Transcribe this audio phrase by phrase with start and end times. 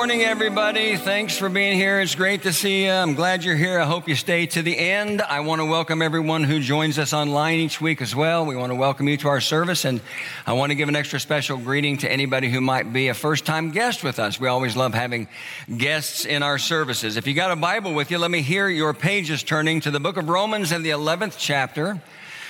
[0.00, 0.96] morning, everybody.
[0.96, 2.00] Thanks for being here.
[2.00, 2.90] It's great to see you.
[2.90, 3.78] I'm glad you're here.
[3.78, 5.20] I hope you stay to the end.
[5.20, 8.46] I want to welcome everyone who joins us online each week as well.
[8.46, 10.00] We want to welcome you to our service, and
[10.46, 13.44] I want to give an extra special greeting to anybody who might be a first
[13.44, 14.40] time guest with us.
[14.40, 15.28] We always love having
[15.76, 17.18] guests in our services.
[17.18, 20.00] If you got a Bible with you, let me hear your pages turning to the
[20.00, 22.00] book of Romans and the 11th chapter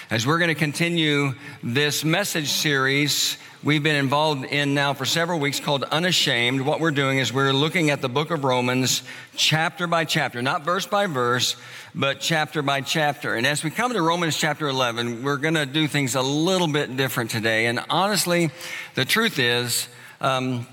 [0.09, 5.39] as we're going to continue this message series we've been involved in now for several
[5.39, 6.63] weeks called Unashamed.
[6.63, 9.03] What we're doing is we're looking at the book of Romans
[9.37, 11.57] chapter by chapter, not verse by verse,
[11.95, 13.35] but chapter by chapter.
[13.35, 16.69] And as we come to Romans chapter 11, we're going to do things a little
[16.69, 17.67] bit different today.
[17.67, 18.51] And honestly,
[18.95, 19.89] the truth is,
[20.21, 20.67] um,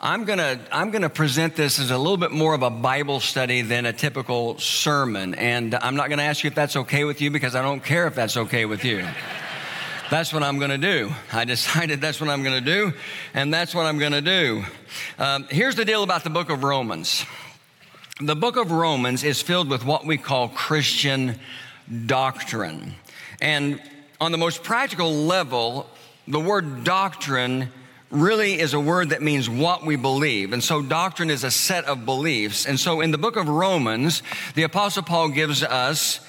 [0.00, 3.62] I'm gonna, I'm gonna present this as a little bit more of a Bible study
[3.62, 5.34] than a typical sermon.
[5.34, 8.06] And I'm not gonna ask you if that's okay with you because I don't care
[8.06, 9.06] if that's okay with you.
[10.10, 11.10] That's what I'm going to do.
[11.32, 12.92] I decided that's what I'm going to do,
[13.32, 14.64] and that's what I'm going to do.
[15.18, 17.24] Um, here's the deal about the book of Romans
[18.20, 21.36] the book of Romans is filled with what we call Christian
[22.06, 22.94] doctrine.
[23.40, 23.82] And
[24.20, 25.88] on the most practical level,
[26.28, 27.70] the word doctrine
[28.12, 30.52] really is a word that means what we believe.
[30.52, 32.66] And so doctrine is a set of beliefs.
[32.66, 34.22] And so in the book of Romans,
[34.54, 36.20] the apostle Paul gives us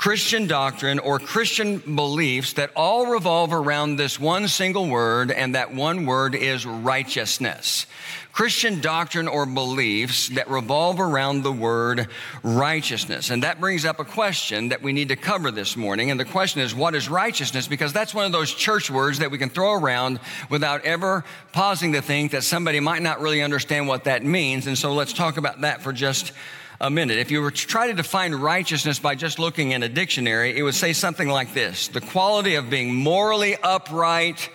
[0.00, 5.74] Christian doctrine or Christian beliefs that all revolve around this one single word, and that
[5.74, 7.84] one word is righteousness.
[8.32, 12.08] Christian doctrine or beliefs that revolve around the word
[12.42, 13.28] righteousness.
[13.28, 16.10] And that brings up a question that we need to cover this morning.
[16.10, 17.68] And the question is, what is righteousness?
[17.68, 21.92] Because that's one of those church words that we can throw around without ever pausing
[21.92, 24.66] to think that somebody might not really understand what that means.
[24.66, 26.32] And so let's talk about that for just
[26.80, 27.18] a minute.
[27.18, 30.62] If you were to try to define righteousness by just looking in a dictionary, it
[30.62, 34.48] would say something like this the quality of being morally upright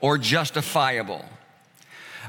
[0.00, 1.24] or justifiable.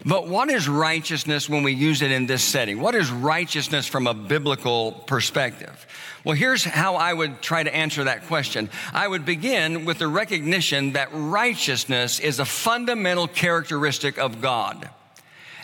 [0.06, 2.80] But what is righteousness when we use it in this setting?
[2.80, 5.88] What is righteousness from a biblical perspective?
[6.24, 8.70] Well, here's how I would try to answer that question.
[8.94, 14.90] I would begin with the recognition that righteousness is a fundamental characteristic of God.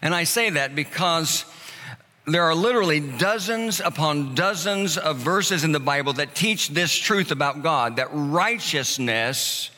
[0.01, 1.45] And I say that because
[2.25, 7.31] there are literally dozens upon dozens of verses in the Bible that teach this truth
[7.31, 9.71] about God that righteousness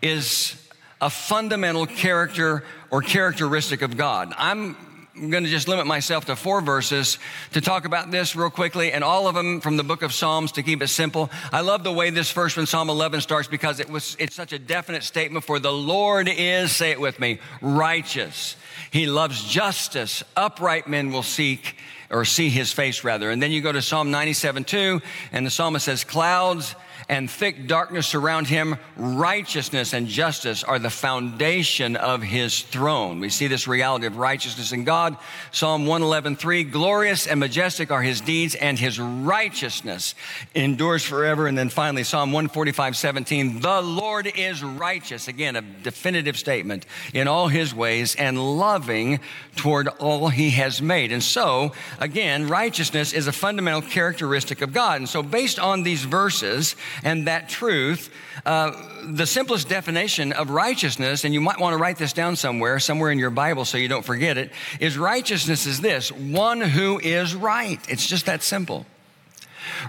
[0.00, 0.54] is
[1.00, 4.32] a fundamental character or characteristic of God.
[4.36, 4.76] I'm
[5.14, 7.18] going to just limit myself to four verses
[7.52, 10.52] to talk about this real quickly, and all of them from the book of Psalms
[10.52, 11.30] to keep it simple.
[11.52, 14.52] I love the way this first one, Psalm 11, starts because it was, it's such
[14.52, 18.56] a definite statement for the Lord is, say it with me, righteous.
[18.90, 20.22] He loves justice.
[20.36, 21.76] Upright men will seek
[22.10, 23.30] or see his face rather.
[23.30, 25.00] And then you go to Psalm 97 2,
[25.32, 26.74] and the psalmist says, Clouds
[27.10, 28.76] and thick darkness surround him.
[28.96, 33.18] Righteousness and justice are the foundation of his throne.
[33.18, 35.16] We see this reality of righteousness in God.
[35.50, 40.14] Psalm 111, 3, glorious and majestic are his deeds and his righteousness
[40.54, 41.48] endures forever.
[41.48, 45.26] And then finally, Psalm 145, 17, the Lord is righteous.
[45.26, 49.18] Again, a definitive statement in all his ways and loving
[49.56, 51.10] toward all he has made.
[51.10, 55.00] And so, again, righteousness is a fundamental characteristic of God.
[55.00, 58.10] And so based on these verses, and that truth,
[58.44, 58.72] uh,
[59.04, 63.10] the simplest definition of righteousness, and you might want to write this down somewhere, somewhere
[63.10, 67.34] in your Bible so you don't forget it, is righteousness is this one who is
[67.34, 67.80] right.
[67.88, 68.86] It's just that simple.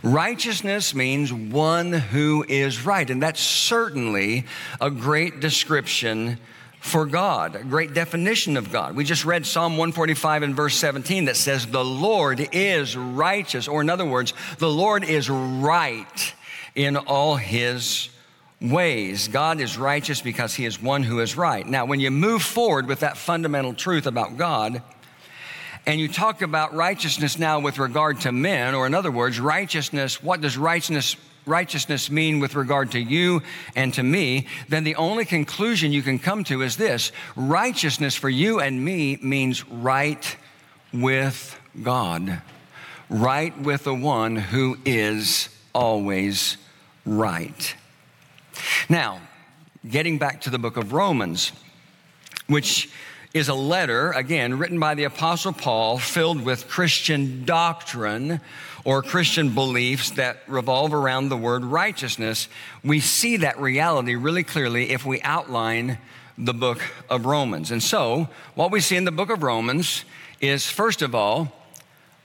[0.03, 4.45] Righteousness means one who is right, and that's certainly
[4.79, 6.39] a great description
[6.79, 8.95] for God, a great definition of God.
[8.95, 13.81] We just read Psalm 145 and verse 17 that says, The Lord is righteous, or
[13.81, 16.33] in other words, the Lord is right
[16.75, 18.09] in all his
[18.61, 19.27] ways.
[19.27, 21.65] God is righteous because he is one who is right.
[21.65, 24.81] Now, when you move forward with that fundamental truth about God,
[25.85, 30.21] and you talk about righteousness now with regard to men, or in other words, righteousness,
[30.21, 33.41] what does righteousness righteousness mean with regard to you
[33.75, 38.29] and to me, then the only conclusion you can come to is this righteousness for
[38.29, 40.37] you and me means right
[40.93, 42.41] with God,
[43.09, 46.57] right with the one who is always
[47.05, 47.75] right.
[48.89, 49.21] Now,
[49.89, 51.51] getting back to the book of Romans,
[52.47, 52.89] which
[53.33, 58.41] is a letter, again, written by the Apostle Paul, filled with Christian doctrine
[58.83, 62.49] or Christian beliefs that revolve around the word righteousness.
[62.83, 65.97] We see that reality really clearly if we outline
[66.37, 67.71] the book of Romans.
[67.71, 70.03] And so, what we see in the book of Romans
[70.41, 71.53] is, first of all,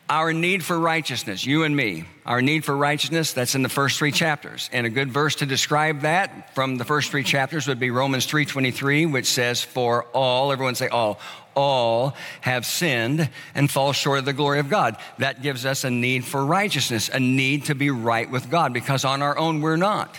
[0.09, 3.99] our need for righteousness, you and me, our need for righteousness, that's in the first
[3.99, 4.71] three chapters.
[4.73, 8.27] And a good verse to describe that from the first three chapters would be Romans
[8.27, 11.19] 3.23, which says, for all, everyone say all,
[11.57, 14.97] all have sinned and fall short of the glory of God.
[15.19, 19.05] That gives us a need for righteousness, a need to be right with God, because
[19.05, 20.15] on our own we're not.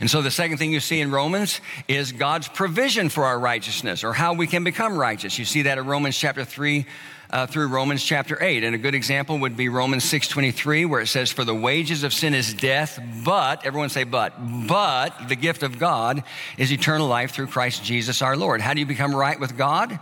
[0.00, 4.04] And so the second thing you see in Romans is God's provision for our righteousness
[4.04, 5.38] or how we can become righteous.
[5.38, 6.86] You see that in Romans chapter 3
[7.32, 8.64] uh, through Romans chapter 8.
[8.64, 12.12] And a good example would be Romans 6:23 where it says for the wages of
[12.12, 14.34] sin is death, but everyone say but,
[14.66, 16.22] but the gift of God
[16.58, 18.60] is eternal life through Christ Jesus our Lord.
[18.60, 19.98] How do you become right with God?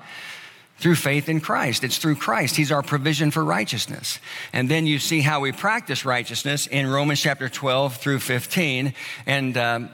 [0.78, 1.82] through faith in Christ.
[1.82, 2.56] It's through Christ.
[2.56, 4.20] He's our provision for righteousness.
[4.52, 8.94] And then you see how we practice righteousness in Romans chapter 12 through 15.
[9.26, 9.90] And um,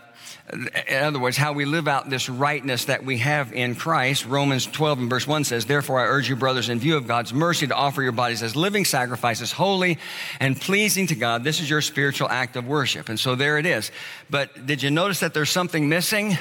[0.52, 4.26] in other words, how we live out this rightness that we have in Christ.
[4.26, 7.32] Romans 12 and verse 1 says, Therefore I urge you, brothers, in view of God's
[7.32, 9.98] mercy, to offer your bodies as living sacrifices, holy
[10.40, 11.44] and pleasing to God.
[11.44, 13.08] This is your spiritual act of worship.
[13.08, 13.90] And so there it is.
[14.28, 16.36] But did you notice that there's something missing?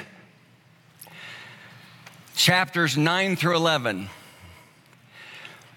[2.35, 4.09] Chapters 9 through 11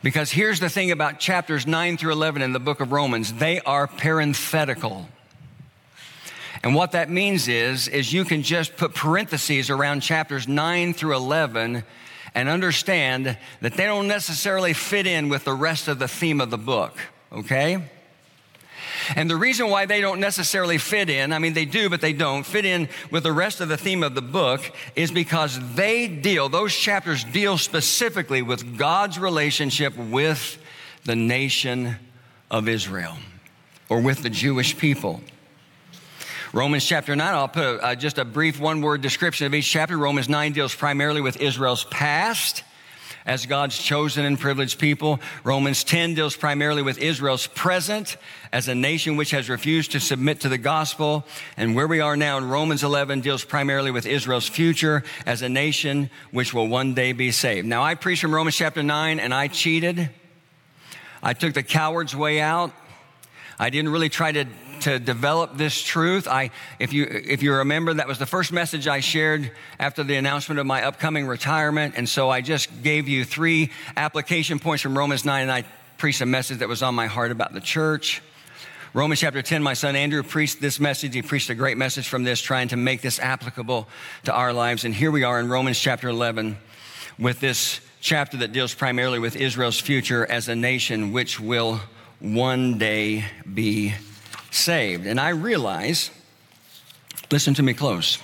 [0.03, 3.61] because here's the thing about chapters 9 through 11 in the book of Romans they
[3.61, 5.09] are parenthetical.
[6.67, 11.15] And what that means is, is you can just put parentheses around chapters 9 through
[11.15, 11.85] 11
[12.35, 16.51] and understand that they don't necessarily fit in with the rest of the theme of
[16.51, 16.99] the book,
[17.33, 17.89] okay?
[19.15, 22.13] And the reason why they don't necessarily fit in, I mean, they do, but they
[22.13, 24.61] don't fit in with the rest of the theme of the book,
[24.97, 30.59] is because they deal, those chapters deal specifically with God's relationship with
[31.05, 31.95] the nation
[32.51, 33.19] of Israel
[33.89, 35.21] or with the Jewish people.
[36.57, 39.71] Romans chapter 9, I'll put a, uh, just a brief one word description of each
[39.71, 39.99] chapter.
[39.99, 42.65] Romans 9 deals primarily with Israel's past
[43.27, 45.21] as God's chosen and privileged people.
[45.45, 48.17] Romans 10 deals primarily with Israel's present
[48.55, 51.27] as a nation which has refused to submit to the gospel.
[51.59, 55.51] And where we are now in Romans 11 deals primarily with Israel's future as a
[55.51, 57.67] nation which will one day be saved.
[57.67, 60.09] Now, I preached from Romans chapter 9 and I cheated.
[61.23, 62.73] I took the coward's way out.
[63.59, 64.47] I didn't really try to
[64.87, 66.29] to develop this truth.
[66.29, 69.51] I, if you, if you remember, that was the first message I shared
[69.81, 71.95] after the announcement of my upcoming retirement.
[71.97, 75.65] And so I just gave you three application points from Romans 9, and I
[75.99, 78.23] preached a message that was on my heart about the church.
[78.95, 81.17] Romans chapter 10, my son Andrew preached this message.
[81.17, 83.89] He preached a great message from this, trying to make this applicable
[84.27, 84.85] to our lives.
[84.85, 86.57] And here we are in Romans chapter 11
[87.19, 91.81] with this chapter that deals primarily with Israel's future as a nation which will
[92.21, 93.93] one day be
[94.57, 95.07] saved.
[95.07, 96.11] And I realize,
[97.31, 98.19] listen to me close.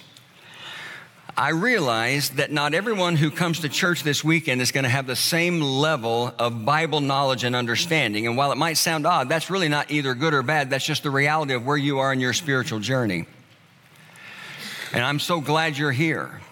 [1.37, 5.07] I realize that not everyone who comes to church this weekend is going to have
[5.07, 8.27] the same level of Bible knowledge and understanding.
[8.27, 10.69] And while it might sound odd, that's really not either good or bad.
[10.69, 13.25] That's just the reality of where you are in your spiritual journey.
[14.93, 16.43] And I'm so glad you're here.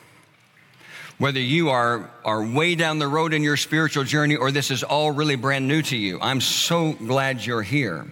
[1.19, 4.83] Whether you are, are way down the road in your spiritual journey or this is
[4.83, 8.11] all really brand new to you, I'm so glad you're here.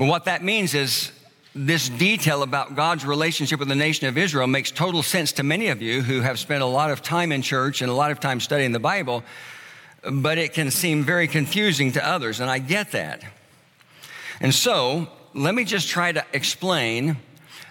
[0.00, 1.12] But what that means is
[1.54, 5.68] this detail about God's relationship with the nation of Israel makes total sense to many
[5.68, 8.18] of you who have spent a lot of time in church and a lot of
[8.18, 9.22] time studying the Bible,
[10.10, 13.22] but it can seem very confusing to others, and I get that.
[14.40, 17.18] And so, let me just try to explain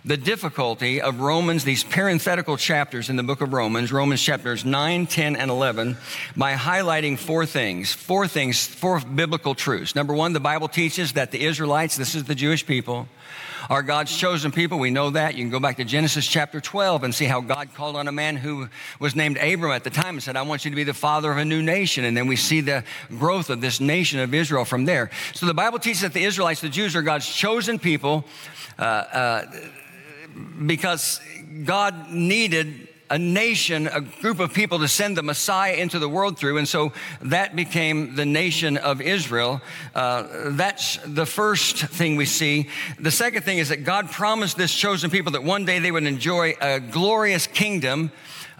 [0.05, 5.07] the difficulty of Romans, these parenthetical chapters in the book of Romans, Romans chapters 9,
[5.07, 5.97] 10, and 11,
[6.37, 9.95] by highlighting four things, four things, four biblical truths.
[9.95, 13.07] Number one, the Bible teaches that the Israelites, this is the Jewish people,
[13.69, 14.79] are God's chosen people.
[14.79, 15.35] We know that.
[15.35, 18.11] You can go back to Genesis chapter 12 and see how God called on a
[18.11, 18.67] man who
[18.99, 21.31] was named Abram at the time and said, I want you to be the father
[21.31, 22.03] of a new nation.
[22.03, 25.11] And then we see the growth of this nation of Israel from there.
[25.33, 28.25] So the Bible teaches that the Israelites, the Jews, are God's chosen people.
[28.79, 29.45] Uh, uh,
[30.65, 31.19] because
[31.65, 36.37] God needed a nation, a group of people to send the Messiah into the world
[36.37, 36.57] through.
[36.57, 39.61] And so that became the nation of Israel.
[39.95, 42.69] Uh, that's the first thing we see.
[42.99, 46.05] The second thing is that God promised this chosen people that one day they would
[46.05, 48.11] enjoy a glorious kingdom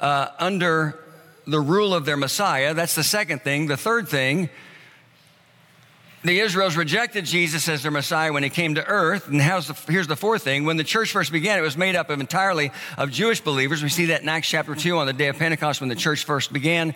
[0.01, 0.99] uh, under
[1.45, 2.73] the rule of their Messiah.
[2.73, 3.67] That's the second thing.
[3.67, 4.49] The third thing
[6.23, 9.29] the Israels rejected Jesus as their Messiah when he came to earth.
[9.29, 10.65] And the, here's the fourth thing.
[10.65, 13.81] When the church first began, it was made up of entirely of Jewish believers.
[13.81, 16.25] We see that in Acts chapter 2 on the day of Pentecost when the church
[16.25, 16.93] first began.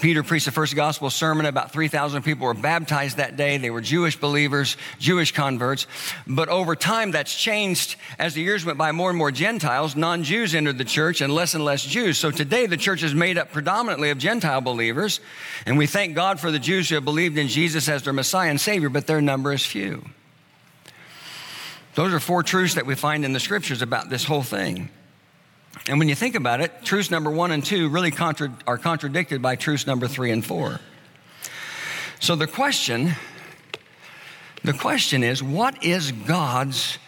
[0.00, 1.46] Peter preached the first gospel sermon.
[1.46, 3.56] About 3,000 people were baptized that day.
[3.56, 5.86] They were Jewish believers, Jewish converts.
[6.26, 8.92] But over time, that's changed as the years went by.
[8.92, 12.18] More and more Gentiles, non Jews entered the church and less and less Jews.
[12.18, 15.20] So today, the church is made up predominantly of Gentile believers.
[15.64, 18.50] And we thank God for the Jews who have believed in Jesus as their Messiah.
[18.50, 20.04] And Savior, but their number is few.
[21.94, 24.90] Those are four truths that we find in the scriptures about this whole thing.
[25.88, 29.40] And when you think about it, truths number one and two really contra- are contradicted
[29.40, 30.80] by truths number three and four.
[32.18, 33.12] So the question,
[34.64, 36.98] the question is, what is God's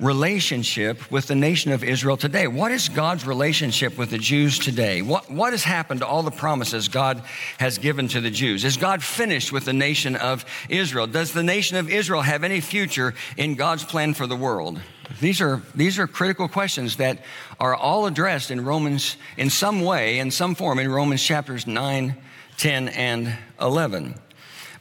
[0.00, 2.46] relationship with the nation of Israel today?
[2.46, 5.02] What is God's relationship with the Jews today?
[5.02, 7.22] What, what has happened to all the promises God
[7.58, 8.64] has given to the Jews?
[8.64, 11.06] Is God finished with the nation of Israel?
[11.06, 14.80] Does the nation of Israel have any future in God's plan for the world?
[15.20, 17.18] These are, these are critical questions that
[17.58, 22.14] are all addressed in Romans in some way, in some form, in Romans chapters 9,
[22.58, 24.14] 10, and 11.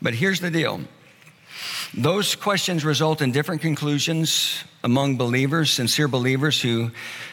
[0.02, 0.82] But here's the deal
[1.94, 6.92] those questions result in different conclusions among believers, sincere believers who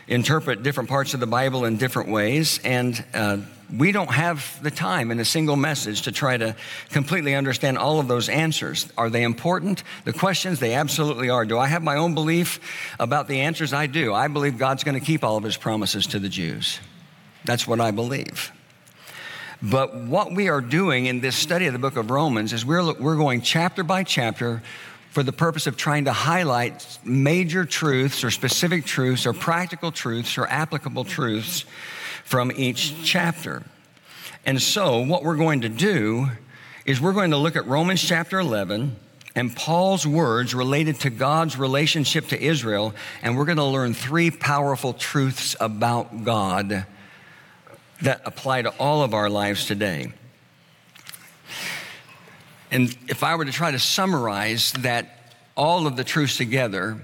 [0.09, 2.61] interpret different parts of the Bible in different ways.
[2.65, 3.39] And uh,
[3.77, 6.55] we don't have the time in a single message to try to
[6.91, 8.89] completely understand all of those answers.
[8.97, 9.83] Are they important?
[10.05, 11.45] The questions, they absolutely are.
[11.45, 12.61] Do I have my own belief
[12.99, 13.73] about the answers?
[13.73, 14.15] I do.
[14.15, 16.79] I believe God's going to keep all of his promises to the Jews.
[17.45, 18.53] That's what I believe.
[19.65, 22.93] But what we are doing in this study of the book of Romans is we're,
[23.01, 24.63] we're going chapter by chapter
[25.09, 30.37] for the purpose of trying to highlight major truths or specific truths or practical truths
[30.37, 31.65] or applicable truths
[32.27, 33.63] from each chapter.
[34.45, 36.29] And so, what we're going to do
[36.85, 38.95] is we're going to look at Romans chapter 11
[39.35, 44.31] and Paul's words related to God's relationship to Israel, and we're going to learn three
[44.31, 46.85] powerful truths about God
[48.05, 50.13] that apply to all of our lives today.
[52.71, 56.99] And if I were to try to summarize that all of the truths together,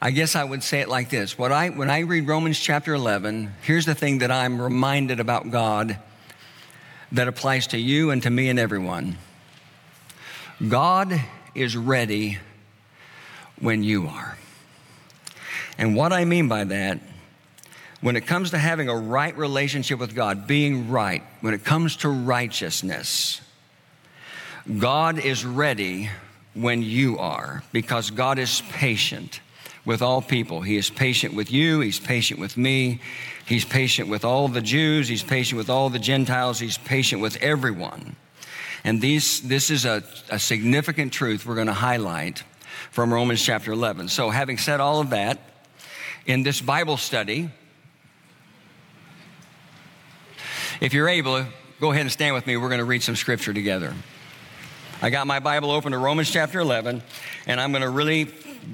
[0.00, 1.36] I guess I would say it like this.
[1.36, 5.50] What I, when I read Romans chapter 11, here's the thing that I'm reminded about
[5.50, 5.98] God
[7.12, 9.16] that applies to you and to me and everyone
[10.66, 11.20] God
[11.54, 12.38] is ready
[13.60, 14.38] when you are.
[15.76, 17.00] And what I mean by that
[18.00, 21.96] when it comes to having a right relationship with God, being right, when it comes
[21.98, 23.40] to righteousness,
[24.78, 26.10] God is ready
[26.54, 29.40] when you are because God is patient
[29.84, 30.62] with all people.
[30.62, 33.00] He is patient with you, He's patient with me,
[33.46, 37.36] He's patient with all the Jews, He's patient with all the Gentiles, He's patient with
[37.36, 38.16] everyone.
[38.84, 42.42] And these, this is a, a significant truth we're going to highlight
[42.90, 44.08] from Romans chapter 11.
[44.08, 45.38] So, having said all of that,
[46.26, 47.50] in this Bible study,
[50.80, 51.42] If you're able,
[51.80, 52.56] go ahead and stand with me.
[52.58, 53.94] We're going to read some scripture together.
[55.00, 57.02] I got my Bible open to Romans chapter 11,
[57.46, 58.28] and I'm going to really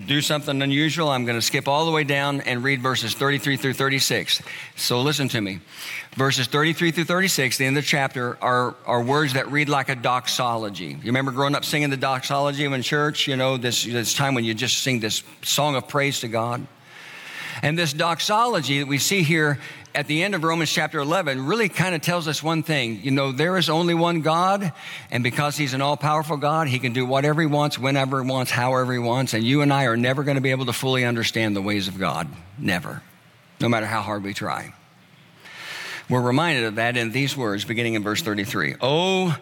[0.07, 1.11] do something unusual.
[1.11, 4.43] I'm going to skip all the way down and read verses 33 through 36.
[4.75, 5.61] So listen to me.
[6.15, 9.89] Verses 33 through 36, the end of the chapter, are, are words that read like
[9.89, 10.87] a doxology.
[10.87, 13.29] You remember growing up singing the doxology in church?
[13.29, 16.67] You know, this, this time when you just sing this song of praise to God.
[17.63, 19.59] And this doxology that we see here
[19.95, 23.01] at the end of Romans chapter 11 really kind of tells us one thing.
[23.03, 24.73] You know, there is only one God,
[25.11, 28.31] and because He's an all powerful God, He can do whatever He wants, whenever He
[28.31, 30.73] wants, however He wants, and you and I are never going to be able to
[30.73, 32.29] fully understand the ways of God.
[32.59, 33.03] Never.
[33.61, 34.73] No matter how hard we try.
[36.09, 38.77] We're reminded of that in these words, beginning in verse 33.
[38.81, 39.37] Oh,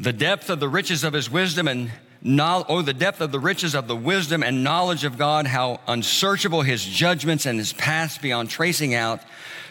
[0.00, 1.90] the depth of the riches of His wisdom and
[2.24, 6.62] oh, the depth of the riches of the wisdom and knowledge of God, how unsearchable
[6.62, 9.20] his judgments and his paths beyond tracing out.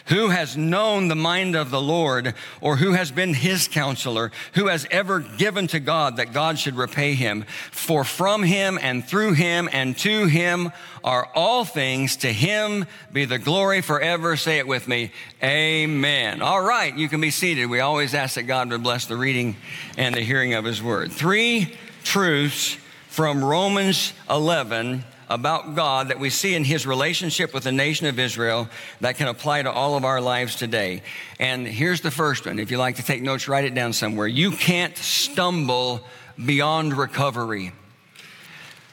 [0.08, 4.32] Who has known the mind of the Lord, or who has been his counselor?
[4.52, 7.46] Who has ever given to God that God should repay him?
[7.70, 12.16] For from him and through him and to him are all things.
[12.16, 12.84] To him
[13.14, 14.36] be the glory forever.
[14.36, 15.10] Say it with me.
[15.42, 16.42] Amen.
[16.42, 17.66] All right, you can be seated.
[17.66, 19.56] We always ask that God would bless the reading
[19.96, 21.12] and the hearing of his word.
[21.12, 22.76] Three truths
[23.08, 28.18] from Romans 11 about God that we see in his relationship with the nation of
[28.18, 28.68] Israel
[29.00, 31.02] that can apply to all of our lives today.
[31.40, 32.58] And here's the first one.
[32.58, 34.26] If you like to take notes, write it down somewhere.
[34.26, 36.04] You can't stumble
[36.44, 37.72] beyond recovery.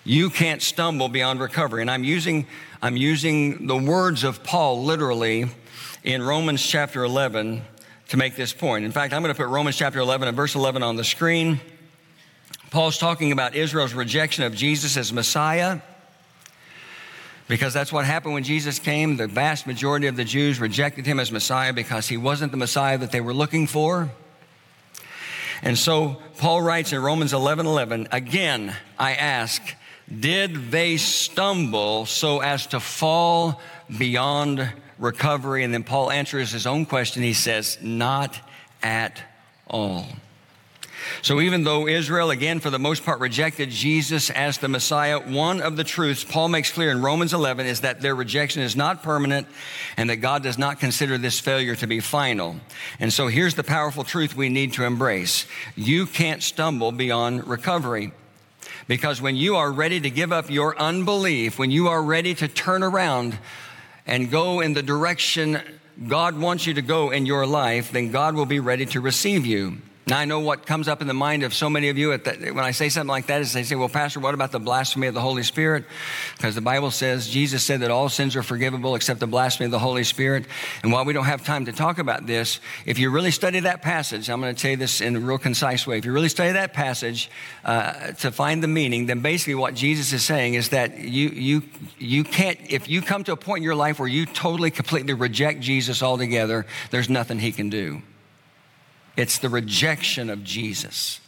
[0.04, 1.82] You can't stumble beyond recovery.
[1.82, 2.48] And I'm using,
[2.82, 5.46] I'm using the words of Paul literally
[6.04, 7.62] in Romans chapter 11
[8.10, 8.86] to make this point.
[8.86, 11.60] In fact, I'm going to put Romans chapter 11 and verse 11 on the screen.
[12.72, 15.82] Paul's talking about Israel's rejection of Jesus as Messiah
[17.50, 19.18] because that's what happened when Jesus came.
[19.18, 22.98] The vast majority of the Jews rejected him as Messiah because he wasn't the Messiah
[23.00, 24.10] that they were looking for.
[25.62, 29.62] And so Paul writes in Romans 11 11, again, I ask,
[30.10, 33.62] did they stumble so as to fall
[33.98, 35.66] beyond recovery?
[35.66, 37.22] And then Paul answers his own question.
[37.22, 38.40] He says, not
[38.82, 39.22] at
[39.68, 40.08] all.
[41.22, 45.62] So, even though Israel, again, for the most part, rejected Jesus as the Messiah, one
[45.62, 49.04] of the truths Paul makes clear in Romans 11 is that their rejection is not
[49.04, 49.48] permanent
[49.98, 52.56] and that God does not consider this failure to be final.
[53.00, 58.12] And so, here's the powerful truth we need to embrace you can't stumble beyond recovery.
[58.88, 62.48] Because when you are ready to give up your unbelief, when you are ready to
[62.48, 63.38] turn around
[64.06, 65.62] and go in the direction
[66.08, 69.46] God wants you to go in your life, then God will be ready to receive
[69.46, 69.78] you.
[70.08, 72.58] Now, I know what comes up in the mind of so many of you when
[72.58, 75.14] I say something like that is they say, Well, Pastor, what about the blasphemy of
[75.14, 75.86] the Holy Spirit?
[76.36, 79.72] Because the Bible says, Jesus said that all sins are forgivable except the blasphemy of
[79.72, 80.46] the Holy Spirit.
[80.82, 83.84] And while we don't have time to talk about this, if you really study that
[83.84, 86.00] passage, I'm going to tell you this in a real concise way.
[86.00, 87.30] If you really study that passage
[87.64, 91.64] uh, to find the meaning, then basically what Jesus is saying is that you, you,
[92.00, 95.14] you can't, if you come to a point in your life where you totally, completely
[95.14, 98.02] reject Jesus altogether, there's nothing he can do.
[99.18, 101.20] It's the rejection of Jesus.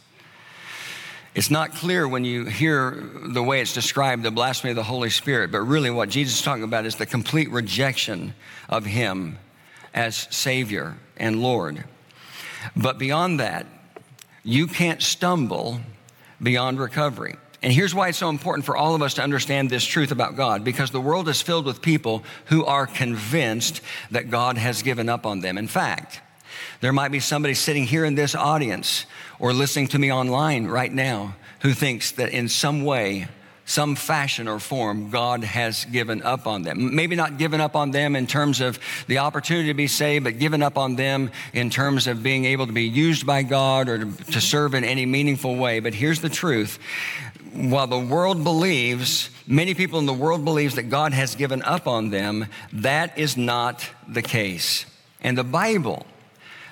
[1.34, 2.92] It's not clear when you hear
[3.24, 6.42] the way it's described, the blasphemy of the Holy Spirit, but really what Jesus is
[6.42, 8.34] talking about is the complete rejection
[8.68, 9.38] of Him
[9.92, 11.84] as Savior and Lord.
[12.76, 13.66] But beyond that,
[14.44, 15.80] you can't stumble
[16.40, 17.36] beyond recovery.
[17.62, 20.36] And here's why it's so important for all of us to understand this truth about
[20.36, 25.08] God because the world is filled with people who are convinced that God has given
[25.08, 25.56] up on them.
[25.56, 26.20] In fact,
[26.80, 29.06] there might be somebody sitting here in this audience
[29.38, 33.26] or listening to me online right now who thinks that in some way,
[33.66, 36.94] some fashion or form, God has given up on them.
[36.94, 40.38] Maybe not given up on them in terms of the opportunity to be saved, but
[40.38, 44.04] given up on them in terms of being able to be used by God or
[44.04, 45.80] to, serve in any meaningful way.
[45.80, 46.78] But here's the truth.
[47.54, 51.86] While the world believes, many people in the world believes that God has given up
[51.86, 54.84] on them, that is not the case.
[55.22, 56.04] And the Bible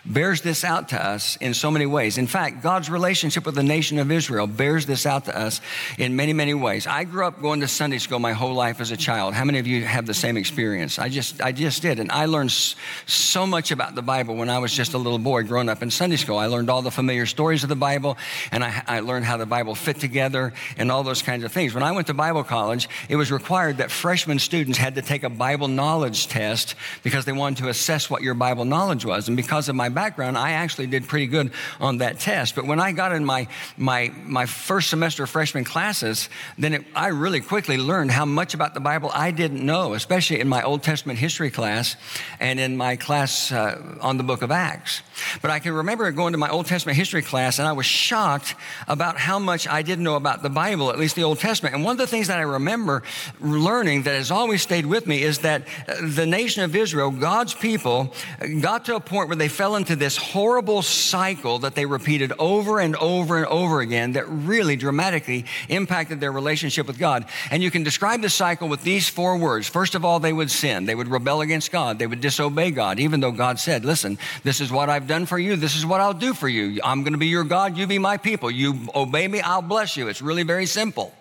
[0.04, 2.18] bears this out to us in so many ways.
[2.18, 5.60] In fact, God's relationship with the nation of Israel bears this out to us
[5.96, 6.86] in many, many ways.
[6.86, 9.34] I grew up going to Sunday school my whole life as a child.
[9.34, 10.98] How many of you have the same experience?
[10.98, 12.00] I just, I just did.
[12.00, 15.44] And I learned so much about the Bible when I was just a little boy
[15.44, 16.36] growing up in Sunday school.
[16.36, 18.16] I learned all the familiar stories of the Bible
[18.50, 21.74] and I, I learned how the Bible fit together and all those kinds of things.
[21.74, 25.22] When I went to Bible college, it was required that freshman students had to take
[25.22, 26.74] a Bible knowledge test
[27.04, 29.28] because they wanted to assess what your Bible knowledge was.
[29.28, 32.54] And because of my background, I actually did pretty good on that test.
[32.54, 36.28] But when I got in my, my, my first semester of freshman classes,
[36.58, 40.40] then it, I really quickly learned how much about the Bible I didn't know, especially
[40.40, 41.96] in my Old Testament history class
[42.40, 45.02] and in my class uh, on the book of Acts.
[45.40, 48.54] But I can remember going to my Old Testament history class and I was shocked
[48.88, 51.74] about how much I didn't know about the Bible, at least the Old Testament.
[51.74, 53.02] And one of the things that I remember
[53.40, 57.54] learning that has always stayed with me is that uh, the nation of Israel, God's
[57.54, 58.12] people,
[58.60, 62.78] got to a point where they fell into this horrible cycle that they repeated over
[62.78, 67.24] and over and over again that really dramatically impacted their relationship with God.
[67.50, 69.66] And you can describe the cycle with these four words.
[69.66, 70.86] First of all, they would sin.
[70.86, 71.98] They would rebel against God.
[71.98, 75.36] They would disobey God, even though God said, listen, this is what I've done for
[75.36, 75.56] you.
[75.56, 76.80] This is what I'll do for you.
[76.84, 77.76] I'm going to be your God.
[77.76, 78.52] You be my people.
[78.52, 79.40] You obey me.
[79.40, 80.06] I'll bless you.
[80.06, 81.12] It's really very simple.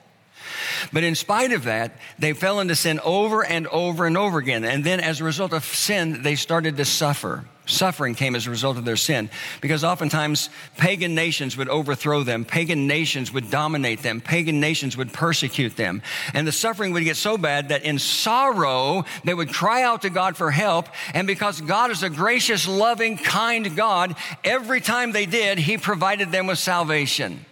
[0.91, 4.63] But in spite of that, they fell into sin over and over and over again.
[4.63, 7.45] And then as a result of sin, they started to suffer.
[7.67, 9.29] Suffering came as a result of their sin
[9.61, 15.13] because oftentimes pagan nations would overthrow them, pagan nations would dominate them, pagan nations would
[15.13, 16.01] persecute them.
[16.33, 20.09] And the suffering would get so bad that in sorrow they would cry out to
[20.09, 20.87] God for help.
[21.13, 26.31] And because God is a gracious, loving, kind God, every time they did, He provided
[26.31, 27.45] them with salvation.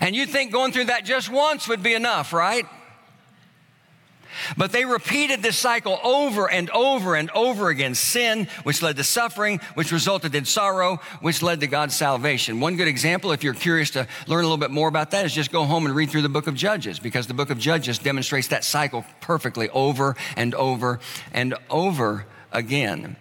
[0.00, 2.66] And you'd think going through that just once would be enough, right?
[4.56, 9.04] But they repeated this cycle over and over and over again sin, which led to
[9.04, 12.60] suffering, which resulted in sorrow, which led to God's salvation.
[12.60, 15.34] One good example, if you're curious to learn a little bit more about that, is
[15.34, 17.98] just go home and read through the book of Judges, because the book of Judges
[17.98, 21.00] demonstrates that cycle perfectly over and over
[21.32, 23.16] and over again.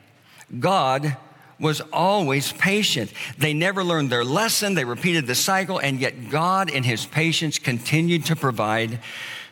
[0.60, 1.17] God
[1.59, 3.11] was always patient.
[3.37, 7.59] They never learned their lesson, they repeated the cycle, and yet God, in His patience,
[7.59, 8.99] continued to provide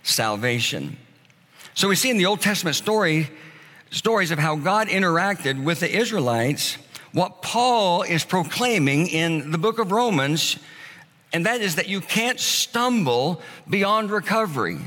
[0.03, 0.97] salvation.
[1.73, 3.29] So we see in the Old Testament story,
[3.89, 6.77] stories of how God interacted with the Israelites,
[7.11, 10.57] what Paul is proclaiming in the book of Romans,
[11.33, 14.77] and that is that you can't stumble beyond recovery.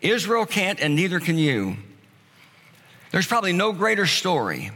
[0.00, 1.76] Israel can't, and neither can you.
[3.10, 4.70] There's probably no greater story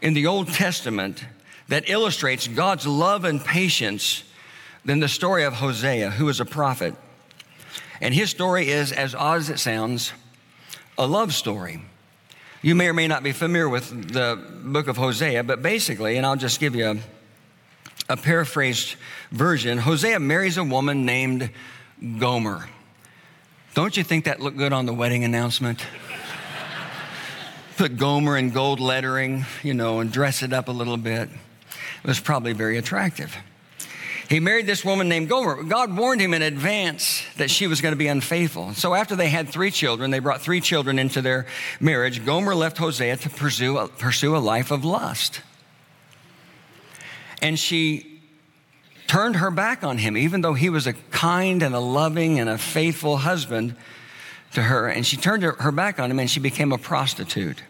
[0.00, 1.24] in the Old Testament
[1.68, 4.24] that illustrates God's love and patience
[4.84, 6.94] than the story of Hosea, who is a prophet.
[8.00, 10.12] And his story is, as odd as it sounds,
[10.96, 11.82] a love story.
[12.62, 16.24] You may or may not be familiar with the book of Hosea, but basically, and
[16.24, 16.96] I'll just give you a
[18.08, 18.96] a paraphrased
[19.30, 21.50] version, Hosea marries a woman named
[22.18, 22.68] Gomer.
[23.74, 25.84] Don't you think that looked good on the wedding announcement?
[27.78, 31.28] Put Gomer in gold lettering, you know, and dress it up a little bit.
[31.28, 33.36] It was probably very attractive.
[34.28, 35.62] He married this woman named Gomer.
[35.62, 38.74] God warned him in advance that she was going to be unfaithful.
[38.74, 41.46] So after they had three children, they brought three children into their
[41.78, 42.24] marriage.
[42.26, 45.42] Gomer left Hosea to pursue pursue a life of lust.
[47.40, 48.20] And she
[49.06, 52.50] turned her back on him, even though he was a kind and a loving and
[52.50, 53.76] a faithful husband
[54.52, 54.88] to her.
[54.88, 57.62] And she turned her back on him and she became a prostitute.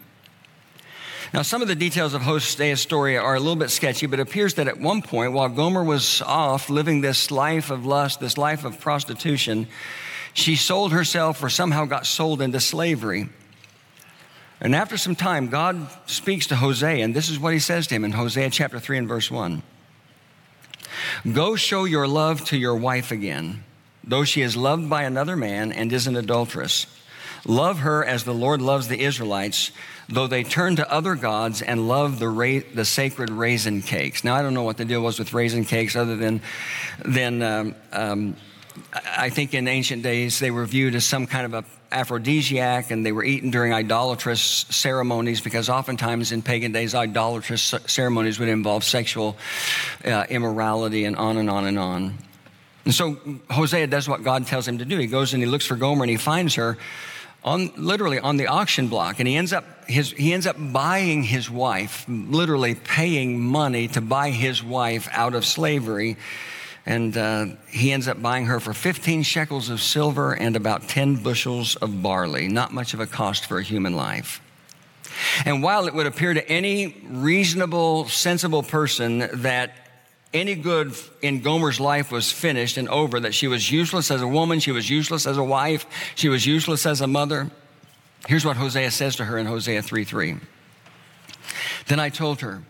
[1.33, 4.23] Now, some of the details of Hosea's story are a little bit sketchy, but it
[4.23, 8.35] appears that at one point, while Gomer was off living this life of lust, this
[8.35, 9.67] life of prostitution,
[10.33, 13.29] she sold herself or somehow got sold into slavery.
[14.59, 17.95] And after some time, God speaks to Hosea, and this is what he says to
[17.95, 19.61] him in Hosea chapter 3 and verse 1
[21.31, 23.63] Go show your love to your wife again,
[24.09, 26.87] though she is loved by another man and is an adulteress.
[27.45, 29.71] Love her as the Lord loves the Israelites,
[30.09, 34.23] though they turn to other gods and love the, ra- the sacred raisin cakes.
[34.23, 36.41] Now, I don't know what the deal was with raisin cakes other than,
[37.05, 38.35] than um, um,
[39.05, 43.03] I think in ancient days they were viewed as some kind of a aphrodisiac and
[43.03, 48.83] they were eaten during idolatrous ceremonies because oftentimes in pagan days idolatrous ceremonies would involve
[48.83, 49.35] sexual
[50.05, 52.13] uh, immorality and on and on and on
[52.89, 53.19] and so
[53.51, 54.97] hosea does what god tells him to do.
[54.97, 56.75] He goes and he looks for gomer and he finds her
[57.43, 59.19] on literally on the auction block.
[59.19, 64.01] And he ends up his he ends up buying his wife literally paying money to
[64.01, 66.17] buy his wife out of slavery.
[66.87, 71.17] And uh, he ends up buying her for 15 shekels of silver and about 10
[71.17, 72.47] bushels of barley.
[72.47, 74.41] Not much of a cost for a human life.
[75.45, 79.73] And while it would appear to any reasonable sensible person that
[80.33, 84.27] any good in Gomer's life was finished and over, that she was useless as a
[84.27, 87.49] woman, she was useless as a wife, she was useless as a mother.
[88.27, 90.37] Here's what Hosea says to her in Hosea 3 3.
[91.87, 92.61] Then I told her,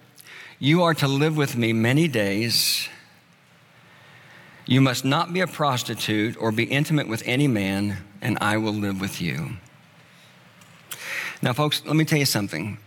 [0.58, 2.88] You are to live with me many days.
[4.66, 8.74] You must not be a prostitute or be intimate with any man, and I will
[8.74, 9.54] live with you.
[11.42, 12.78] Now, folks, let me tell you something.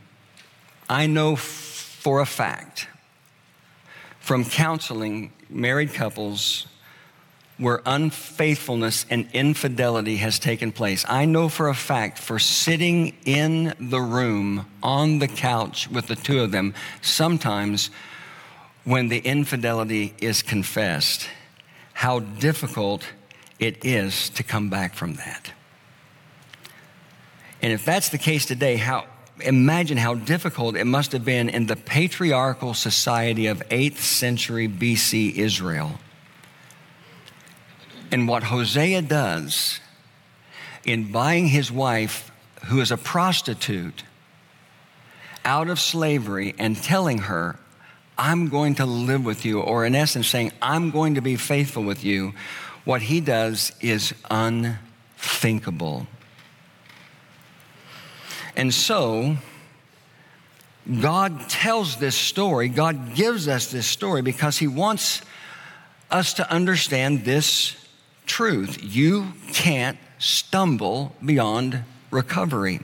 [0.89, 2.87] I know for a fact
[4.23, 6.67] from counseling married couples
[7.59, 11.05] where unfaithfulness and infidelity has taken place.
[11.09, 16.15] I know for a fact, for sitting in the room on the couch with the
[16.15, 17.91] two of them, sometimes
[18.85, 21.29] when the infidelity is confessed,
[21.93, 23.05] how difficult
[23.59, 25.53] it is to come back from that.
[27.61, 29.07] And if that's the case today, how
[29.43, 35.35] imagine how difficult it must have been in the patriarchal society of 8th century BC
[35.37, 35.99] Israel.
[38.11, 39.81] And what Hosea does
[40.85, 42.31] in buying his wife,
[42.67, 44.03] who is a prostitute,
[45.45, 47.59] out of slavery and telling her,
[48.19, 51.83] I'm going to live with you, or in essence saying, I'm going to be faithful
[51.83, 52.35] with you,
[52.85, 56.07] what he does is unthinkable.
[58.57, 59.37] And so,
[61.01, 65.23] God tells this story, God gives us this story because He wants
[66.11, 67.77] us to understand this
[68.27, 68.79] truth.
[68.83, 72.81] You can't stumble beyond recovery.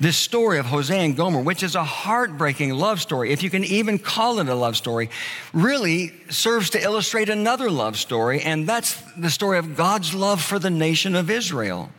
[0.00, 3.64] This story of Hosea and Gomer, which is a heartbreaking love story, if you can
[3.64, 5.10] even call it a love story,
[5.52, 10.60] really serves to illustrate another love story, and that's the story of God's love for
[10.60, 11.90] the nation of Israel.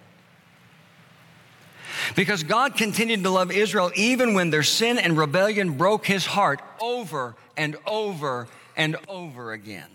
[2.16, 6.62] Because God continued to love Israel even when their sin and rebellion broke his heart
[6.80, 9.90] over and over and over again.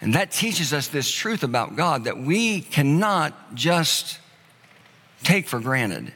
[0.00, 4.18] And that teaches us this truth about God that we cannot just
[5.22, 6.12] take for granted.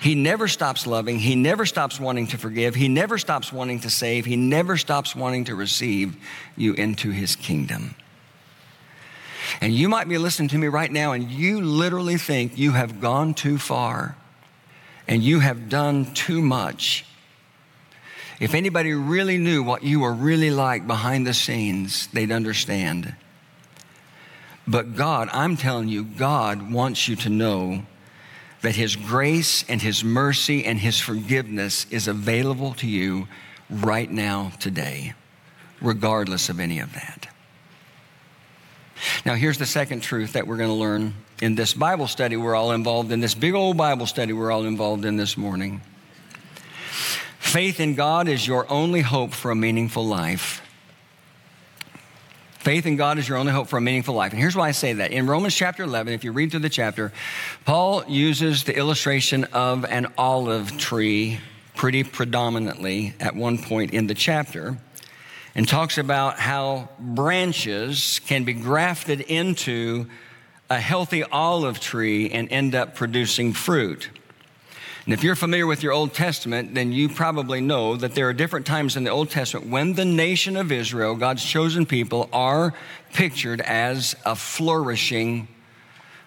[0.00, 1.18] He never stops loving.
[1.18, 2.74] He never stops wanting to forgive.
[2.74, 4.24] He never stops wanting to save.
[4.24, 6.16] He never stops wanting to receive
[6.56, 7.94] you into his kingdom.
[9.60, 13.00] And you might be listening to me right now and you literally think you have
[13.00, 14.16] gone too far
[15.08, 17.04] and you have done too much.
[18.38, 23.14] If anybody really knew what you were really like behind the scenes, they'd understand.
[24.66, 27.82] But God, I'm telling you, God wants you to know
[28.62, 33.28] that His grace and His mercy and His forgiveness is available to you
[33.70, 35.14] right now, today,
[35.80, 37.28] regardless of any of that.
[39.24, 42.54] Now, here's the second truth that we're going to learn in this Bible study we're
[42.54, 45.80] all involved in, this big old Bible study we're all involved in this morning.
[47.38, 50.62] Faith in God is your only hope for a meaningful life.
[52.58, 54.32] Faith in God is your only hope for a meaningful life.
[54.32, 55.12] And here's why I say that.
[55.12, 57.12] In Romans chapter 11, if you read through the chapter,
[57.64, 61.38] Paul uses the illustration of an olive tree
[61.76, 64.78] pretty predominantly at one point in the chapter
[65.56, 70.06] and talks about how branches can be grafted into
[70.68, 74.10] a healthy olive tree and end up producing fruit.
[75.06, 78.34] And if you're familiar with your Old Testament, then you probably know that there are
[78.34, 82.74] different times in the Old Testament when the nation of Israel, God's chosen people, are
[83.14, 85.48] pictured as a flourishing,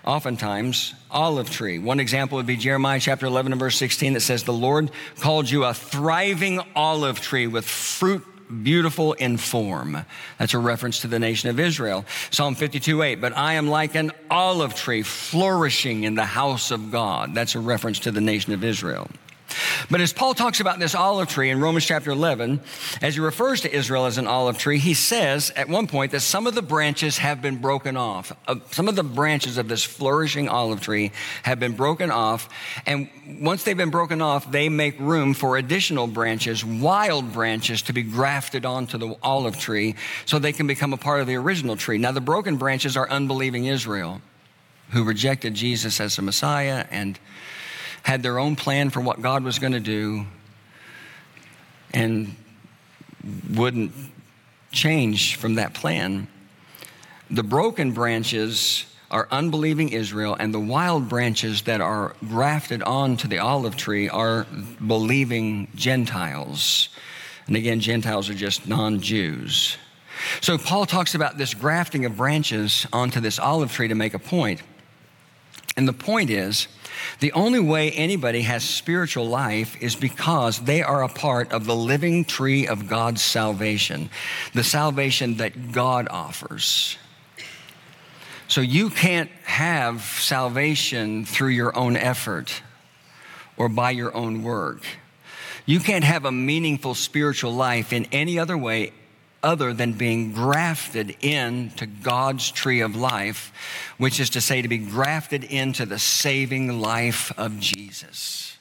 [0.04, 1.78] oftentimes, olive tree.
[1.78, 4.90] One example would be Jeremiah chapter 11 and verse 16 that says, The Lord
[5.20, 10.06] called you a thriving olive tree with fruit beautiful in form.
[10.38, 12.06] That's a reference to the nation of Israel.
[12.32, 16.92] Psalm 52 8, but I am like an olive tree flourishing in the house of
[16.92, 17.34] God.
[17.34, 19.10] That's a reference to the nation of Israel.
[19.90, 22.62] But as Paul talks about this olive tree in Romans chapter 11,
[23.02, 26.22] as he refers to Israel as an olive tree, he says at one point that
[26.22, 28.32] some of the branches have been broken off.
[28.72, 31.12] Some of the branches of this flourishing olive tree
[31.44, 32.50] have been broken off.
[32.86, 37.94] And once they've been broken off, they make room for additional branches, wild branches, to
[37.94, 41.76] be grafted onto the olive tree so they can become a part of the original
[41.76, 41.98] tree.
[41.98, 44.22] Now, the broken branches are unbelieving Israel
[44.92, 47.20] who rejected Jesus as the Messiah and
[48.04, 50.26] had their own plan for what God was going to do
[51.94, 52.36] and
[53.52, 53.92] wouldn't
[54.72, 56.28] change from that plan.
[57.30, 63.40] The broken branches are unbelieving Israel, and the wild branches that are grafted onto the
[63.40, 64.46] olive tree are
[64.86, 66.90] believing Gentiles.
[67.48, 69.78] And again, Gentiles are just non Jews.
[70.42, 74.20] So Paul talks about this grafting of branches onto this olive tree to make a
[74.20, 74.62] point.
[75.76, 76.68] And the point is
[77.20, 81.76] the only way anybody has spiritual life is because they are a part of the
[81.76, 84.10] living tree of God's salvation,
[84.54, 86.98] the salvation that God offers.
[88.48, 92.62] So you can't have salvation through your own effort
[93.58, 94.84] or by your own work.
[95.66, 98.94] You can't have a meaningful spiritual life in any other way
[99.42, 103.54] other than being grafted into God's tree of life,
[103.98, 108.58] which is to say, to be grafted into the saving life of Jesus.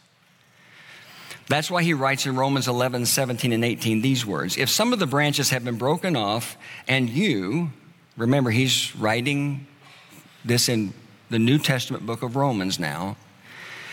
[1.49, 4.99] That's why he writes in Romans 11, 17, and 18 these words If some of
[4.99, 7.73] the branches have been broken off, and you,
[8.17, 9.67] remember, he's writing
[10.45, 10.93] this in
[11.31, 13.17] the New Testament book of Romans now.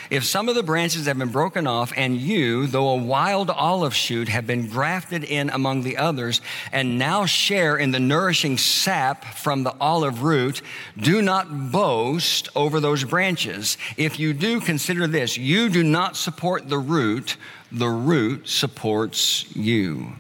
[0.10, 3.96] If some of the branches have been broken off, and you, though a wild olive
[3.96, 6.42] shoot, have been grafted in among the others,
[6.72, 10.62] and now share in the nourishing sap from the olive root,
[10.98, 13.78] do not boast over those branches.
[13.98, 17.38] If you do, consider this you do not support the root,
[17.72, 20.14] the root supports you.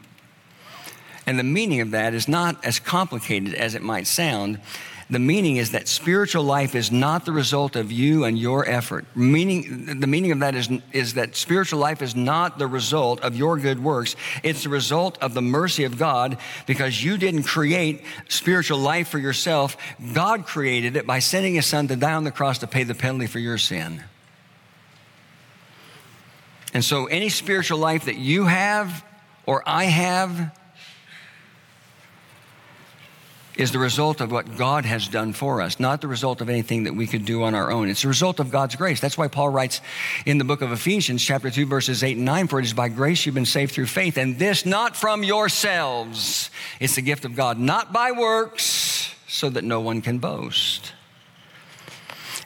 [1.27, 4.59] And the meaning of that is not as complicated as it might sound.
[5.07, 9.05] The meaning is that spiritual life is not the result of you and your effort.
[9.15, 13.35] Meaning, the meaning of that is, is that spiritual life is not the result of
[13.35, 14.15] your good works.
[14.41, 19.19] It's the result of the mercy of God because you didn't create spiritual life for
[19.19, 19.77] yourself.
[20.13, 22.95] God created it by sending his son to die on the cross to pay the
[22.95, 24.03] penalty for your sin.
[26.73, 29.05] And so any spiritual life that you have
[29.45, 30.51] or I have
[33.57, 36.83] is the result of what God has done for us, not the result of anything
[36.83, 37.89] that we could do on our own.
[37.89, 38.99] It's the result of God's grace.
[38.99, 39.81] That's why Paul writes
[40.25, 42.89] in the book of Ephesians, chapter 2, verses 8 and 9, for it is by
[42.89, 46.49] grace you've been saved through faith, and this not from yourselves.
[46.79, 50.93] It's the gift of God, not by works, so that no one can boast.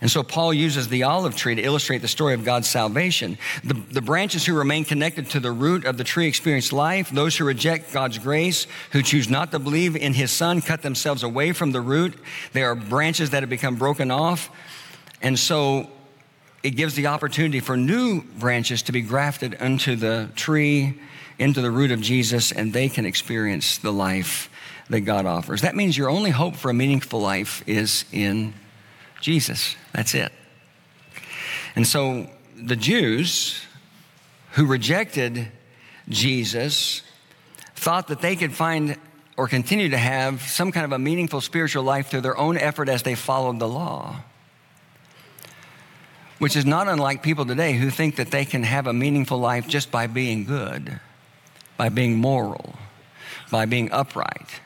[0.01, 3.37] And so Paul uses the olive tree to illustrate the story of God's salvation.
[3.65, 7.09] The, the branches who remain connected to the root of the tree experience life.
[7.09, 11.23] Those who reject God's grace, who choose not to believe in his son, cut themselves
[11.23, 12.15] away from the root.
[12.53, 14.49] They are branches that have become broken off.
[15.21, 15.89] And so
[16.63, 20.97] it gives the opportunity for new branches to be grafted into the tree,
[21.37, 24.49] into the root of Jesus, and they can experience the life
[24.89, 25.61] that God offers.
[25.61, 28.53] That means your only hope for a meaningful life is in
[29.21, 29.75] Jesus.
[29.93, 30.31] That's it.
[31.75, 33.65] And so the Jews
[34.51, 35.47] who rejected
[36.07, 37.01] Jesus
[37.75, 38.97] thought that they could find
[39.37, 42.89] or continue to have some kind of a meaningful spiritual life through their own effort
[42.89, 44.17] as they followed the law.
[46.39, 49.67] Which is not unlike people today who think that they can have a meaningful life
[49.67, 50.99] just by being good,
[51.77, 52.75] by being moral,
[53.51, 54.59] by being upright,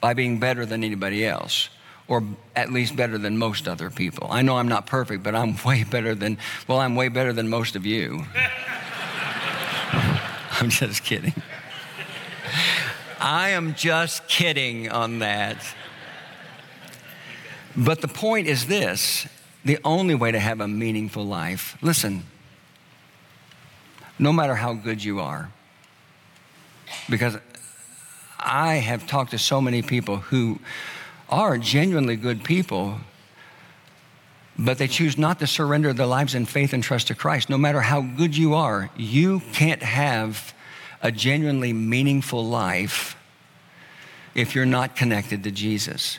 [0.00, 1.68] by being better than anybody else
[2.08, 2.22] or
[2.54, 4.28] at least better than most other people.
[4.30, 6.38] I know I'm not perfect, but I'm way better than,
[6.68, 8.24] well, I'm way better than most of you.
[10.58, 11.34] I'm just kidding.
[13.20, 15.56] I am just kidding on that.
[17.76, 19.26] But the point is this
[19.64, 22.22] the only way to have a meaningful life, listen,
[24.18, 25.50] no matter how good you are,
[27.10, 27.36] because
[28.38, 30.60] I have talked to so many people who
[31.28, 32.98] are genuinely good people,
[34.58, 37.50] but they choose not to surrender their lives in faith and trust to Christ.
[37.50, 40.54] No matter how good you are, you can't have
[41.02, 43.16] a genuinely meaningful life
[44.34, 46.18] if you're not connected to Jesus.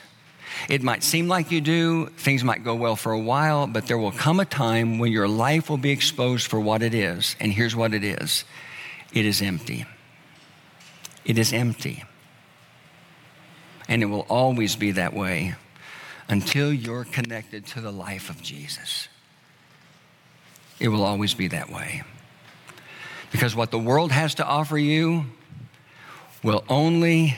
[0.68, 3.98] It might seem like you do, things might go well for a while, but there
[3.98, 7.36] will come a time when your life will be exposed for what it is.
[7.38, 8.44] And here's what it is
[9.12, 9.86] it is empty.
[11.24, 12.04] It is empty.
[13.88, 15.54] And it will always be that way
[16.28, 19.08] until you're connected to the life of Jesus.
[20.78, 22.02] It will always be that way.
[23.32, 25.24] Because what the world has to offer you
[26.42, 27.36] will only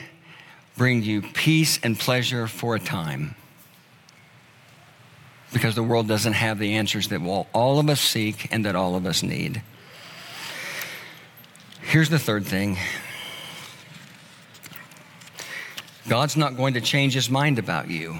[0.77, 3.35] bring you peace and pleasure for a time.
[5.53, 7.21] Because the world doesn't have the answers that
[7.53, 9.61] all of us seek and that all of us need.
[11.81, 12.77] Here's the third thing
[16.07, 18.19] God's not going to change his mind about you.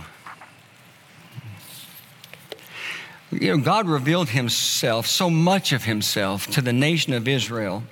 [3.32, 7.84] You know, God revealed himself, so much of himself, to the nation of Israel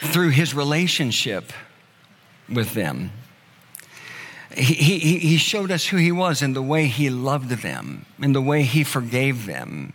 [0.00, 1.52] through his relationship
[2.48, 3.10] with them.
[4.56, 8.32] He, he, he showed us who he was in the way he loved them, in
[8.32, 9.92] the way he forgave them,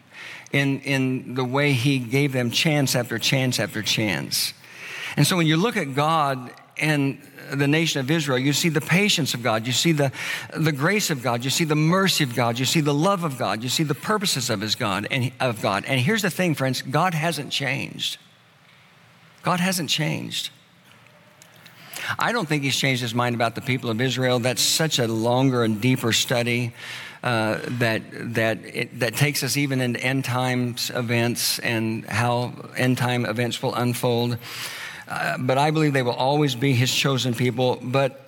[0.52, 4.54] in, in the way he gave them chance after chance after chance.
[5.16, 7.20] And so when you look at God and
[7.52, 10.12] the nation of Israel, you see the patience of God, you see the,
[10.56, 13.38] the grace of God, you see the mercy of God, you see the love of
[13.38, 15.86] God, you see the purposes of his God and of God.
[15.86, 18.18] And here's the thing, friends, God hasn't changed.
[19.44, 20.50] God hasn't changed.
[22.18, 24.40] I don't think he's changed his mind about the people of Israel.
[24.40, 26.74] That's such a longer and deeper study
[27.24, 28.02] uh, that
[28.34, 33.64] that it, that takes us even into end times events and how end time events
[33.64, 34.38] will unfold.
[35.14, 37.78] Uh, but I believe they will always be his chosen people.
[37.82, 38.20] But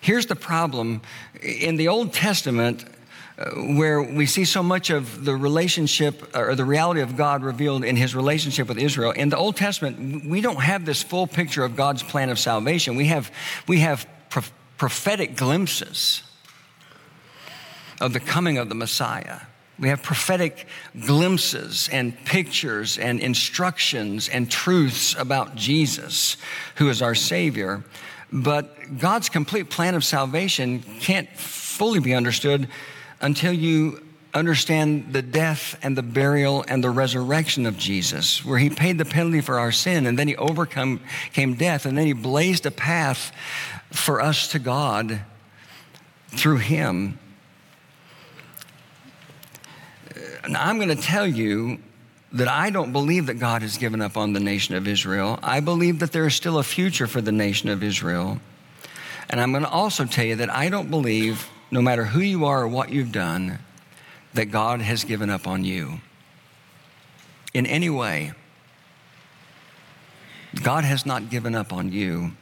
[0.00, 1.02] here's the problem
[1.42, 2.86] in the Old Testament,
[3.38, 7.84] uh, where we see so much of the relationship or the reality of God revealed
[7.84, 9.10] in his relationship with Israel.
[9.10, 12.96] In the Old Testament, we don't have this full picture of God's plan of salvation.
[12.96, 13.30] We have,
[13.68, 14.42] we have pro-
[14.78, 16.22] prophetic glimpses
[18.00, 19.40] of the coming of the Messiah.
[19.78, 20.66] We have prophetic
[21.06, 26.38] glimpses and pictures and instructions and truths about Jesus,
[26.76, 27.84] who is our Savior.
[28.32, 32.68] But God's complete plan of salvation can't fully be understood
[33.20, 38.70] until you understand the death and the burial and the resurrection of Jesus, where he
[38.70, 41.00] paid the penalty for our sin and then he overcame
[41.32, 43.32] came death and then he blazed a path
[43.90, 45.20] for us to God
[46.28, 47.18] through him.
[50.48, 51.78] Now, I'm going to tell you
[52.32, 55.38] that I don't believe that God has given up on the nation of Israel.
[55.42, 58.40] I believe that there is still a future for the nation of Israel.
[59.28, 62.44] And I'm going to also tell you that I don't believe, no matter who you
[62.44, 63.58] are or what you've done,
[64.34, 66.00] that God has given up on you
[67.54, 68.32] in any way.
[70.62, 72.32] God has not given up on you.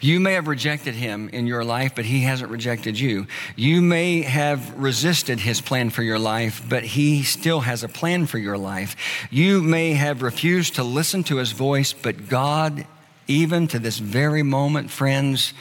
[0.00, 3.26] You may have rejected him in your life, but he hasn't rejected you.
[3.56, 8.26] You may have resisted his plan for your life, but he still has a plan
[8.26, 8.96] for your life.
[9.30, 12.86] You may have refused to listen to his voice, but God,
[13.26, 15.52] even to this very moment, friends,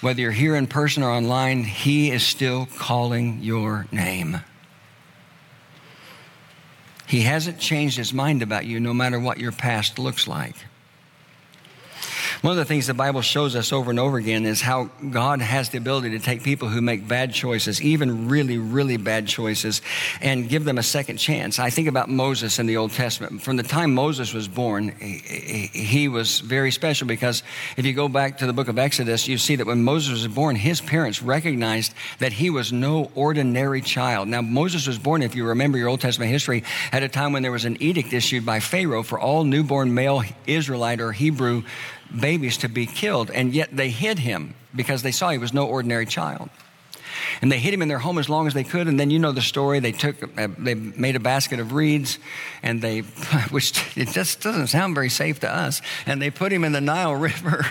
[0.00, 4.40] whether you're here in person or online, he is still calling your name.
[7.06, 10.56] He hasn't changed his mind about you no matter what your past looks like.
[12.42, 15.40] One of the things the Bible shows us over and over again is how God
[15.40, 19.80] has the ability to take people who make bad choices, even really, really bad choices,
[20.20, 21.58] and give them a second chance.
[21.58, 23.42] I think about Moses in the Old Testament.
[23.42, 27.42] From the time Moses was born, he was very special because
[27.76, 30.28] if you go back to the book of Exodus, you see that when Moses was
[30.28, 34.28] born, his parents recognized that he was no ordinary child.
[34.28, 37.42] Now, Moses was born, if you remember your Old Testament history, at a time when
[37.42, 41.62] there was an edict issued by Pharaoh for all newborn male Israelite or Hebrew
[42.14, 45.66] babies to be killed, and yet they hid him because they saw he was no
[45.66, 46.50] ordinary child.
[47.40, 48.88] And they hid him in their home as long as they could.
[48.88, 49.80] And then you know the story.
[49.80, 52.18] They took, uh, they made a basket of reeds,
[52.62, 53.00] and they,
[53.50, 55.82] which it just doesn't sound very safe to us.
[56.06, 57.64] And they put him in the Nile River,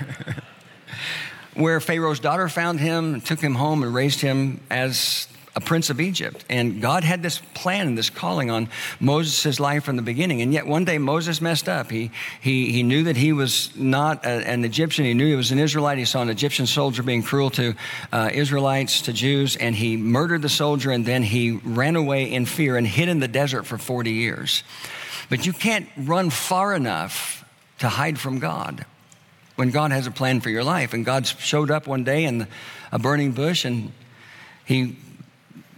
[1.53, 6.01] where Pharaoh's daughter found him, took him home, and raised him as a prince of
[6.01, 6.43] Egypt.
[6.49, 8.67] And God had this plan and this calling on
[8.99, 10.41] Moses' life from the beginning.
[10.41, 11.89] And yet one day Moses messed up.
[11.89, 15.05] He, he, he knew that he was not a, an Egyptian.
[15.05, 15.97] He knew he was an Israelite.
[15.97, 17.73] He saw an Egyptian soldier being cruel to
[18.11, 22.45] uh, Israelites, to Jews, and he murdered the soldier and then he ran away in
[22.45, 24.63] fear and hid in the desert for 40 years.
[25.29, 27.45] But you can't run far enough
[27.79, 28.85] to hide from God
[29.55, 30.93] when God has a plan for your life.
[30.93, 32.47] And God showed up one day in
[32.91, 33.93] a burning bush and
[34.65, 34.97] he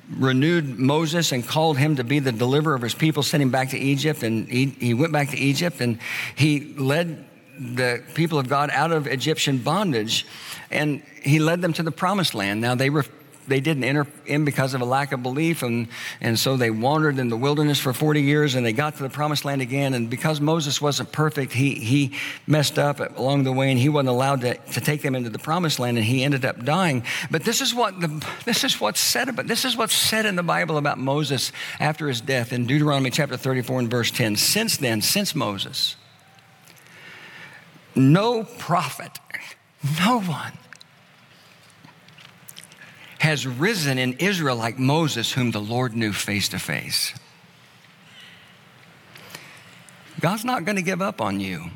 [0.10, 3.70] renewed Moses and called him to be the deliverer of his people, sent him back
[3.70, 4.24] to Egypt.
[4.24, 6.00] And he, he went back to Egypt and
[6.36, 7.26] he led
[7.60, 10.26] the people of God out of Egyptian bondage
[10.70, 12.62] and he led them to the promised land.
[12.62, 13.06] Now, they were
[13.48, 15.88] they didn't enter in because of a lack of belief, and,
[16.22, 19.10] and so they wandered in the wilderness for 40 years and they got to the
[19.10, 19.94] promised land again.
[19.94, 22.14] And because Moses wasn't perfect, he, he
[22.46, 25.40] messed up along the way and he wasn't allowed to, to take them into the
[25.40, 27.04] promised land and he ended up dying.
[27.32, 30.36] But this is what the, this is what's said about this is what's said in
[30.36, 34.36] the Bible about Moses after his death in Deuteronomy chapter 34 and verse 10.
[34.36, 35.96] Since then, since Moses,
[37.96, 39.20] no prophet,
[40.00, 40.54] no one
[43.20, 47.14] has risen in Israel like Moses, whom the Lord knew face to face.
[50.20, 51.72] God's not going to give up on you.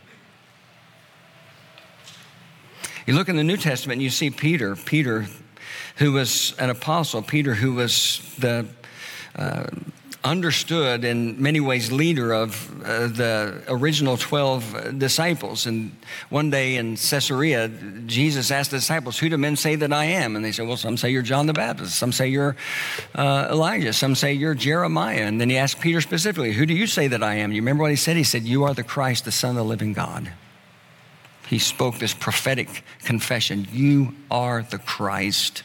[3.06, 5.28] You look in the New Testament and you see Peter, Peter,
[5.98, 8.68] who was an apostle, Peter, who was the
[9.36, 9.66] uh,
[10.24, 15.65] understood in many ways leader of uh, the original 12 disciples.
[15.65, 15.95] And
[16.30, 17.69] one day in Caesarea,
[18.05, 20.36] Jesus asked the disciples, Who do men say that I am?
[20.36, 22.55] And they said, Well, some say you're John the Baptist, some say you're
[23.15, 25.26] uh, Elijah, some say you're Jeremiah.
[25.26, 27.51] And then he asked Peter specifically, Who do you say that I am?
[27.51, 28.15] You remember what he said?
[28.15, 30.32] He said, You are the Christ, the Son of the living God.
[31.47, 35.63] He spoke this prophetic confession You are the Christ.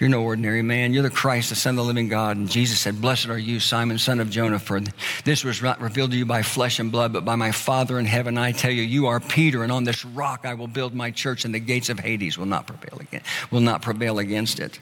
[0.00, 0.94] You're no ordinary man.
[0.94, 2.36] You're the Christ, the Son of the living God.
[2.36, 4.80] And Jesus said, Blessed are you, Simon, son of Jonah, for
[5.24, 8.06] this was not revealed to you by flesh and blood, but by my Father in
[8.06, 8.38] heaven.
[8.38, 11.44] I tell you, you are Peter, and on this rock I will build my church,
[11.44, 14.78] and the gates of Hades will not prevail, again, will not prevail against it.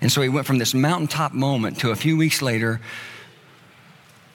[0.00, 2.80] And so he went from this mountaintop moment to a few weeks later,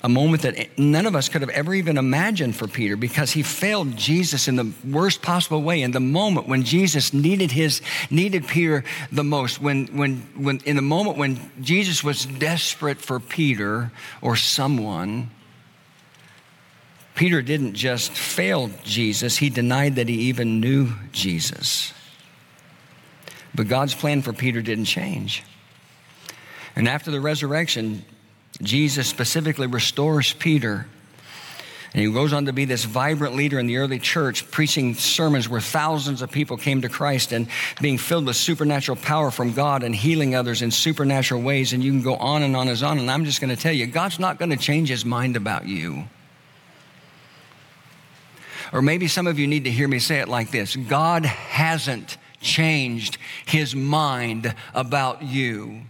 [0.01, 3.43] a moment that none of us could have ever even imagined for Peter because he
[3.43, 5.81] failed Jesus in the worst possible way.
[5.81, 10.77] In the moment when Jesus needed his needed Peter the most when when when in
[10.77, 13.91] the moment when Jesus was desperate for Peter
[14.21, 15.29] or someone
[17.15, 21.93] Peter didn't just fail Jesus he denied that he even knew Jesus.
[23.53, 25.43] But God's plan for Peter didn't change.
[26.77, 28.05] And after the resurrection
[28.61, 30.85] Jesus specifically restores Peter.
[31.93, 35.49] And he goes on to be this vibrant leader in the early church, preaching sermons
[35.49, 37.47] where thousands of people came to Christ and
[37.81, 41.73] being filled with supernatural power from God and healing others in supernatural ways.
[41.73, 42.99] And you can go on and on and on.
[42.99, 45.65] And I'm just going to tell you, God's not going to change his mind about
[45.65, 46.03] you.
[48.71, 52.17] Or maybe some of you need to hear me say it like this God hasn't
[52.39, 55.81] changed his mind about you,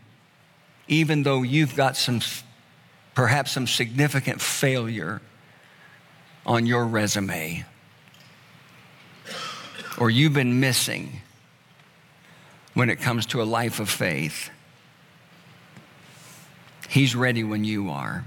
[0.88, 2.22] even though you've got some
[3.20, 5.20] perhaps some significant failure
[6.46, 7.66] on your resume,
[9.98, 11.20] or you've been missing
[12.76, 14.50] when it comes to a life of faith.
[16.88, 18.24] He's ready when you are.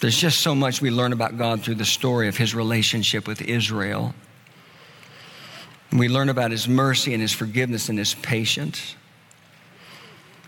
[0.00, 3.40] There's just so much we learn about God through the story of his relationship with
[3.40, 4.14] Israel.
[5.90, 8.94] We learn about his mercy and his forgiveness and his patience.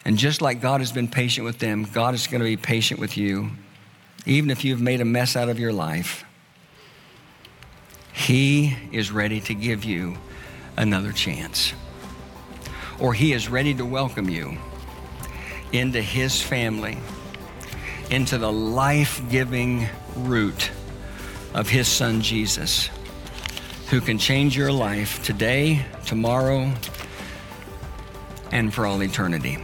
[0.05, 3.01] And just like God has been patient with them, God is going to be patient
[3.01, 3.51] with you.
[4.27, 6.25] Even if you've made a mess out of your life,
[8.13, 10.17] He is ready to give you
[10.77, 11.73] another chance.
[12.99, 14.57] Or He is ready to welcome you
[15.73, 16.99] into His family,
[18.11, 19.87] into the life giving
[20.17, 20.71] root
[21.55, 22.89] of His Son Jesus,
[23.91, 26.73] who can change your life today, tomorrow,
[28.53, 29.59] and for all eternity.